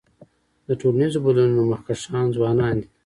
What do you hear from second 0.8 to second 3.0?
ټولنیزو بدلونونو مخکښان ځوانان دي.